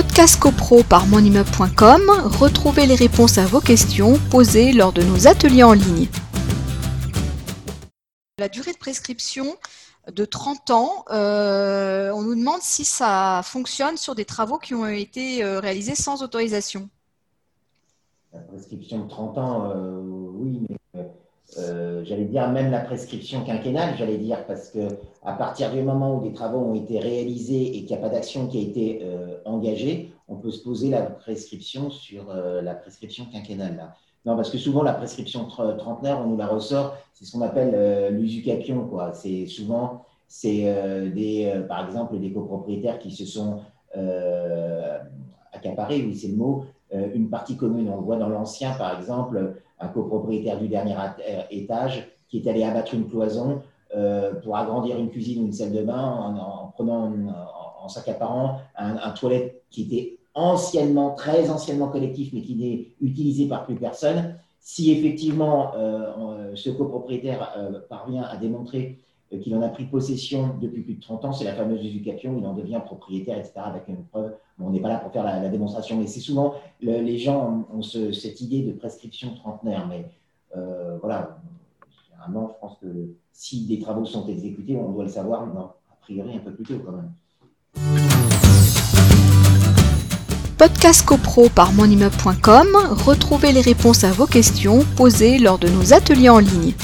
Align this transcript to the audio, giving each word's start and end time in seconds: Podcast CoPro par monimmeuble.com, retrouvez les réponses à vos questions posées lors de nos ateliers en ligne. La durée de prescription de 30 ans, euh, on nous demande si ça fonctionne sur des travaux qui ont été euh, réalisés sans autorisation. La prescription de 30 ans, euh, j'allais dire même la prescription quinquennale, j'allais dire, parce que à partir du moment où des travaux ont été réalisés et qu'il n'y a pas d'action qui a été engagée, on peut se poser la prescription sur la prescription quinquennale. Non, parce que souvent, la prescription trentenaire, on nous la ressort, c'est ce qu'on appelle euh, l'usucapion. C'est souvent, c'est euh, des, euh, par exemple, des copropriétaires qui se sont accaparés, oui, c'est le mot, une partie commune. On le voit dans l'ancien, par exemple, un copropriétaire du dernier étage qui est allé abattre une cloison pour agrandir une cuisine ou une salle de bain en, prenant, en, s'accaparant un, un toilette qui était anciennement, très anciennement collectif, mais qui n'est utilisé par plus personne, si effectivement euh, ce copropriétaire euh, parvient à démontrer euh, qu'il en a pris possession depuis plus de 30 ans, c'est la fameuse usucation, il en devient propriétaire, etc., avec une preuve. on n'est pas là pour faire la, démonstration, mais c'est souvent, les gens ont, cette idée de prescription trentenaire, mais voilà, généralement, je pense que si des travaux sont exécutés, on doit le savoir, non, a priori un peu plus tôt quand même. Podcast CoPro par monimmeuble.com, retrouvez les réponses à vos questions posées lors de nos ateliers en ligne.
Podcast 0.00 0.38
CoPro 0.38 0.84
par 0.84 1.08
monimmeuble.com, 1.08 2.02
retrouvez 2.38 2.86
les 2.86 2.94
réponses 2.94 3.36
à 3.36 3.46
vos 3.46 3.58
questions 3.58 4.16
posées 4.30 4.72
lors 4.72 4.92
de 4.92 5.02
nos 5.02 5.26
ateliers 5.26 5.64
en 5.64 5.72
ligne. 5.72 6.06
La 8.38 8.48
durée 8.48 8.72
de 8.72 8.78
prescription 8.78 9.56
de 10.06 10.24
30 10.24 10.70
ans, 10.70 11.04
euh, 11.10 12.12
on 12.12 12.22
nous 12.22 12.36
demande 12.36 12.60
si 12.60 12.84
ça 12.84 13.40
fonctionne 13.42 13.96
sur 13.96 14.14
des 14.14 14.24
travaux 14.24 14.58
qui 14.58 14.72
ont 14.72 14.86
été 14.86 15.42
euh, 15.42 15.58
réalisés 15.58 15.96
sans 15.96 16.22
autorisation. 16.22 16.88
La 18.32 18.38
prescription 18.38 19.00
de 19.00 19.08
30 19.08 19.38
ans, 19.38 19.72
euh, 19.74 20.27
j'allais 22.04 22.24
dire 22.24 22.48
même 22.50 22.70
la 22.70 22.80
prescription 22.80 23.44
quinquennale, 23.44 23.94
j'allais 23.98 24.18
dire, 24.18 24.46
parce 24.46 24.70
que 24.70 24.88
à 25.24 25.32
partir 25.32 25.72
du 25.72 25.82
moment 25.82 26.16
où 26.16 26.22
des 26.22 26.32
travaux 26.32 26.58
ont 26.58 26.74
été 26.74 26.98
réalisés 26.98 27.76
et 27.76 27.84
qu'il 27.84 27.96
n'y 27.96 28.02
a 28.02 28.08
pas 28.08 28.08
d'action 28.08 28.46
qui 28.46 28.58
a 28.58 28.62
été 28.62 29.02
engagée, 29.44 30.12
on 30.28 30.36
peut 30.36 30.50
se 30.50 30.62
poser 30.62 30.90
la 30.90 31.02
prescription 31.02 31.90
sur 31.90 32.32
la 32.34 32.74
prescription 32.74 33.26
quinquennale. 33.32 33.92
Non, 34.28 34.36
parce 34.36 34.50
que 34.50 34.58
souvent, 34.58 34.82
la 34.82 34.92
prescription 34.92 35.46
trentenaire, 35.46 36.20
on 36.20 36.26
nous 36.26 36.36
la 36.36 36.46
ressort, 36.46 36.96
c'est 37.14 37.24
ce 37.24 37.32
qu'on 37.32 37.40
appelle 37.40 37.72
euh, 37.74 38.10
l'usucapion. 38.10 38.90
C'est 39.14 39.46
souvent, 39.46 40.04
c'est 40.26 40.64
euh, 40.64 41.10
des, 41.10 41.46
euh, 41.46 41.62
par 41.62 41.86
exemple, 41.86 42.18
des 42.18 42.30
copropriétaires 42.32 42.98
qui 42.98 43.10
se 43.10 43.24
sont 43.24 43.60
accaparés, 45.52 46.02
oui, 46.02 46.14
c'est 46.14 46.28
le 46.28 46.36
mot, 46.36 46.66
une 46.92 47.28
partie 47.28 47.56
commune. 47.56 47.90
On 47.90 47.96
le 47.96 48.02
voit 48.02 48.16
dans 48.16 48.28
l'ancien, 48.28 48.72
par 48.72 48.98
exemple, 48.98 49.54
un 49.78 49.88
copropriétaire 49.88 50.58
du 50.58 50.68
dernier 50.68 50.94
étage 51.50 52.08
qui 52.28 52.38
est 52.38 52.48
allé 52.48 52.64
abattre 52.64 52.94
une 52.94 53.08
cloison 53.08 53.62
pour 54.42 54.56
agrandir 54.56 54.98
une 54.98 55.10
cuisine 55.10 55.42
ou 55.42 55.46
une 55.46 55.52
salle 55.52 55.72
de 55.72 55.82
bain 55.82 56.02
en, 56.02 56.68
prenant, 56.68 57.12
en, 57.82 57.88
s'accaparant 57.88 58.58
un, 58.76 58.96
un 58.96 59.10
toilette 59.10 59.62
qui 59.70 59.82
était 59.82 60.18
anciennement, 60.34 61.14
très 61.14 61.50
anciennement 61.50 61.88
collectif, 61.88 62.30
mais 62.32 62.42
qui 62.42 62.54
n'est 62.54 62.86
utilisé 63.00 63.48
par 63.48 63.64
plus 63.64 63.74
personne, 63.74 64.36
si 64.60 64.92
effectivement 64.92 65.72
euh, 65.74 66.52
ce 66.54 66.70
copropriétaire 66.70 67.52
euh, 67.56 67.80
parvient 67.88 68.22
à 68.22 68.36
démontrer 68.36 68.98
euh, 68.98 69.17
qu'il 69.36 69.54
en 69.54 69.62
a 69.62 69.68
pris 69.68 69.84
possession 69.84 70.56
depuis 70.60 70.82
plus 70.82 70.94
de 70.94 71.00
30 71.00 71.24
ans, 71.26 71.32
c'est 71.32 71.44
la 71.44 71.54
fameuse 71.54 71.84
usucation, 71.84 72.36
il 72.38 72.46
en 72.46 72.54
devient 72.54 72.80
propriétaire, 72.84 73.38
etc., 73.38 73.52
avec 73.56 73.88
une 73.88 74.04
preuve. 74.04 74.34
on 74.58 74.70
n'est 74.70 74.80
pas 74.80 74.88
là 74.88 74.98
pour 74.98 75.12
faire 75.12 75.24
la, 75.24 75.48
démonstration, 75.48 75.98
mais 75.98 76.06
c'est 76.06 76.20
souvent, 76.20 76.54
les 76.80 77.18
gens 77.18 77.66
ont, 77.72 77.82
cette 77.82 78.40
idée 78.40 78.62
de 78.62 78.72
prescription 78.72 79.34
trentenaire, 79.34 79.86
mais 79.86 80.10
voilà, 81.00 81.38
généralement, 82.08 82.48
je 82.54 82.60
pense 82.60 82.78
que 82.78 82.86
si 83.32 83.66
des 83.66 83.78
travaux 83.78 84.04
sont 84.04 84.26
exécutés, 84.26 84.76
on 84.76 84.90
doit 84.90 85.04
le 85.04 85.10
savoir, 85.10 85.46
non, 85.46 85.70
a 85.90 85.96
priori 86.00 86.34
un 86.34 86.40
peu 86.40 86.52
plus 86.52 86.64
tôt 86.64 86.80
quand 86.84 86.92
même. 86.92 87.12
Podcast 90.58 91.06
CoPro 91.06 91.48
par 91.48 91.72
monimmeuble.com, 91.72 92.66
retrouvez 93.06 93.52
les 93.52 93.60
réponses 93.60 94.02
à 94.02 94.10
vos 94.10 94.26
questions 94.26 94.80
posées 94.96 95.38
lors 95.38 95.58
de 95.58 95.68
nos 95.68 95.92
ateliers 95.94 96.30
en 96.30 96.40
ligne. 96.40 96.74